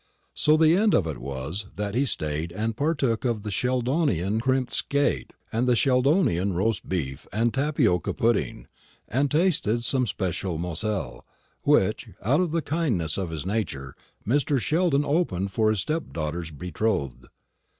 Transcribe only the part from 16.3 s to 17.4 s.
betrothed.